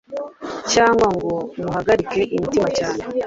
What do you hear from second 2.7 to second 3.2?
cyane,